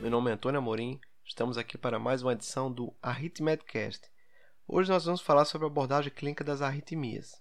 [0.00, 4.10] meu nome é Antônio Amorim, estamos aqui para mais uma edição do Arritmedcast.
[4.66, 7.38] Hoje nós vamos falar sobre a abordagem clínica das arritmias.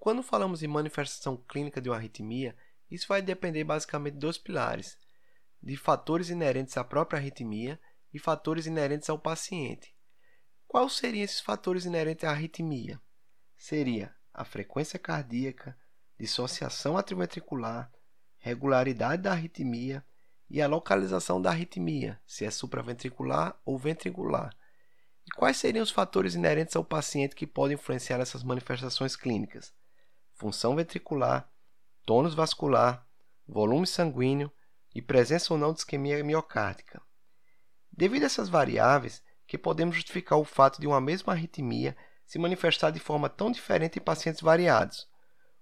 [0.00, 2.56] Quando falamos em manifestação clínica de uma arritmia,
[2.90, 4.98] isso vai depender basicamente de dois pilares,
[5.62, 7.80] de fatores inerentes à própria arritmia
[8.12, 9.94] e fatores inerentes ao paciente.
[10.66, 13.00] Quais seriam esses fatores inerentes à arritmia?
[13.56, 15.78] Seria a frequência cardíaca,
[16.18, 17.92] dissociação atrioventricular,
[18.38, 20.04] regularidade da arritmia
[20.54, 24.56] e a localização da arritmia, se é supraventricular ou ventricular.
[25.26, 29.74] E quais seriam os fatores inerentes ao paciente que podem influenciar essas manifestações clínicas?
[30.32, 31.50] Função ventricular,
[32.06, 33.04] tônus vascular,
[33.48, 34.48] volume sanguíneo
[34.94, 37.02] e presença ou não de isquemia miocárdica.
[37.92, 42.92] Devido a essas variáveis, que podemos justificar o fato de uma mesma arritmia se manifestar
[42.92, 45.08] de forma tão diferente em pacientes variados,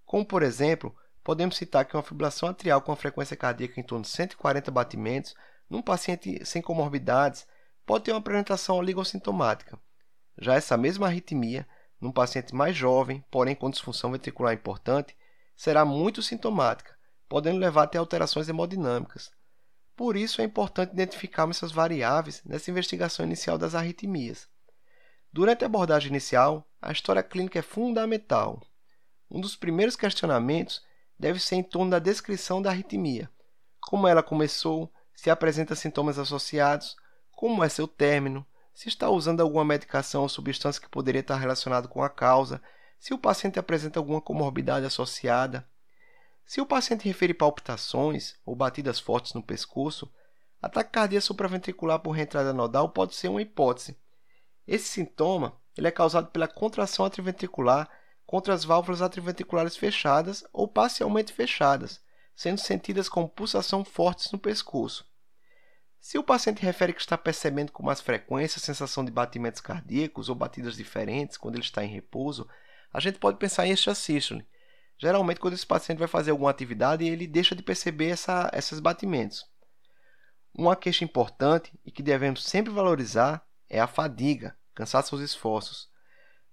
[0.04, 4.02] como por exemplo podemos citar que uma fibrilação atrial com a frequência cardíaca em torno
[4.02, 5.34] de 140 batimentos,
[5.68, 7.46] num paciente sem comorbidades,
[7.86, 9.78] pode ter uma apresentação oligossintomática.
[10.38, 11.66] Já essa mesma arritmia,
[12.00, 15.16] num paciente mais jovem, porém com disfunção ventricular importante,
[15.56, 16.96] será muito sintomática,
[17.28, 19.30] podendo levar até alterações hemodinâmicas.
[19.94, 24.48] Por isso é importante identificarmos essas variáveis nessa investigação inicial das arritmias.
[25.32, 28.60] Durante a abordagem inicial, a história clínica é fundamental.
[29.30, 30.82] Um dos primeiros questionamentos
[31.22, 33.30] deve ser em torno da descrição da arritmia.
[33.80, 36.96] Como ela começou, se apresenta sintomas associados,
[37.30, 41.86] como é seu término, se está usando alguma medicação ou substância que poderia estar relacionada
[41.86, 42.60] com a causa,
[42.98, 45.64] se o paciente apresenta alguma comorbidade associada.
[46.44, 50.12] Se o paciente referir palpitações ou batidas fortes no pescoço,
[50.60, 53.96] ataque cardíaco supraventricular por reentrada nodal pode ser uma hipótese.
[54.66, 57.88] Esse sintoma ele é causado pela contração atrioventricular
[58.26, 62.00] contra as válvulas atrioventriculares fechadas ou parcialmente fechadas,
[62.34, 65.06] sendo sentidas com pulsação fortes no pescoço.
[66.00, 70.28] Se o paciente refere que está percebendo com mais frequência a sensação de batimentos cardíacos
[70.28, 72.48] ou batidas diferentes quando ele está em repouso,
[72.92, 74.44] a gente pode pensar em extrasístole.
[74.98, 79.44] Geralmente, quando esse paciente vai fazer alguma atividade, ele deixa de perceber essa, esses batimentos.
[80.52, 85.88] Uma queixa importante e que devemos sempre valorizar é a fadiga, cansaço aos esforços.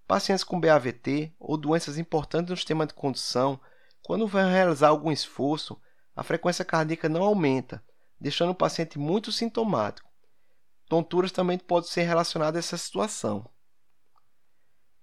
[0.09, 3.61] Pacientes com BAVT ou doenças importantes no sistema de condução,
[4.01, 5.79] quando vão realizar algum esforço,
[6.15, 7.85] a frequência cardíaca não aumenta,
[8.19, 10.09] deixando o paciente muito sintomático.
[10.87, 13.47] Tonturas também podem ser relacionadas a essa situação.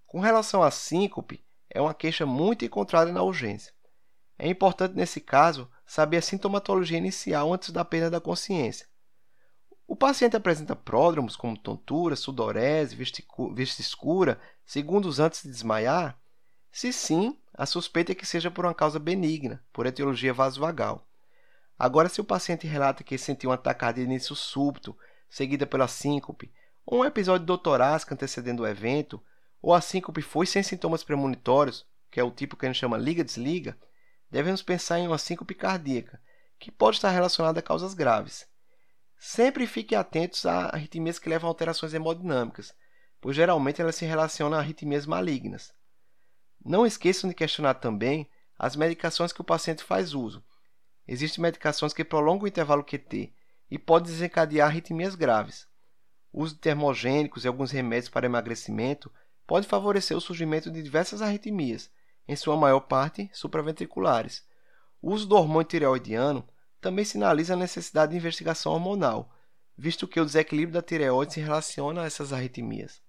[0.07, 3.73] Com relação à síncope, é uma queixa muito encontrada na urgência.
[4.37, 8.89] É importante, nesse caso, saber a sintomatologia inicial antes da perda da consciência.
[9.97, 16.21] O paciente apresenta pródromos como tontura, sudorese, vista escura, segundos antes de desmaiar?
[16.71, 21.09] Se sim, a suspeita é que seja por uma causa benigna, por etiologia vasovagal.
[21.79, 24.95] Agora, se o paciente relata que sentiu um ataque cardíaco início súbito,
[25.31, 26.53] seguida pela síncope,
[26.85, 29.19] ou um episódio doutorásico antecedendo o evento,
[29.63, 32.99] ou a síncope foi sem sintomas premonitórios, que é o tipo que a gente chama
[32.99, 33.75] liga-desliga,
[34.31, 36.21] devemos pensar em uma síncope cardíaca,
[36.59, 38.47] que pode estar relacionada a causas graves.
[39.19, 42.75] Sempre fiquem atentos a arritmias que levam a alterações hemodinâmicas,
[43.21, 45.73] pois geralmente elas se relacionam a arritmias malignas.
[46.65, 48.29] Não esqueçam de questionar também
[48.59, 50.45] as medicações que o paciente faz uso.
[51.07, 53.33] Existem medicações que prolongam o intervalo QT
[53.71, 55.67] e podem desencadear arritmias graves.
[56.33, 59.13] O uso de termogênicos e alguns remédios para emagrecimento
[59.47, 61.91] pode favorecer o surgimento de diversas arritmias,
[62.29, 64.45] em sua maior parte supraventriculares.
[65.01, 66.47] O uso do hormônio tireoidiano
[66.87, 69.35] também sinaliza a necessidade de investigação hormonal,
[69.77, 73.03] visto que o desequilíbrio da tireoide se relaciona a essas arritmias.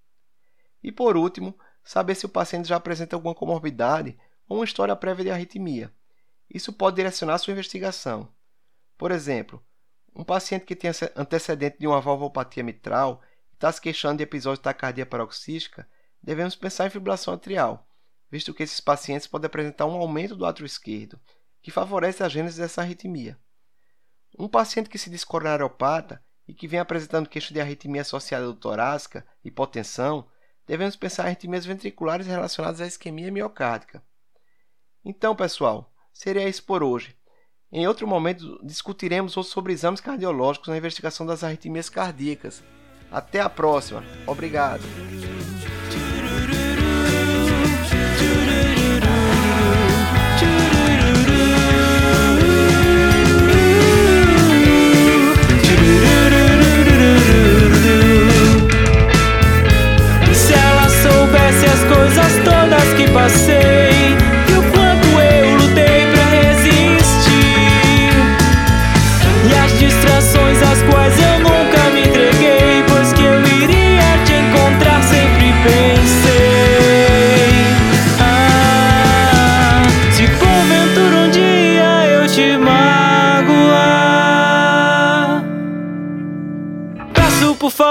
[0.81, 4.18] E por último, saber se o paciente já apresenta alguma comorbidade
[4.50, 5.94] ou uma história prévia de arritmia.
[6.51, 8.34] Isso pode direcionar sua investigação.
[8.98, 9.63] Por exemplo,
[10.16, 14.57] um paciente que tem antecedente de uma valvopatia mitral e está se queixando de episódio
[14.57, 15.88] de taquicardia paroxística,
[16.19, 17.88] devemos pensar em fibrilação atrial,
[18.31, 21.19] visto que esses pacientes podem apresentar um aumento do átrio esquerdo,
[21.62, 23.38] que favorece a gênese dessa arritmia.
[24.38, 28.53] Um paciente que se diz coronariopata e que vem apresentando queixa de arritmia associada à
[28.53, 30.27] torácica, hipotensão,
[30.65, 34.03] devemos pensar em arritmias ventriculares relacionadas à isquemia miocárdica.
[35.03, 37.15] Então, pessoal, seria isso por hoje.
[37.71, 42.63] Em outro momento, discutiremos sobre exames cardiológicos na investigação das arritmias cardíacas.
[43.12, 44.03] Até a próxima.
[44.25, 44.83] Obrigado.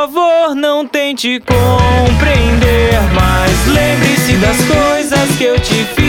[0.06, 6.05] favor, não tente compreender, mas lembre-se das coisas que eu te fiz.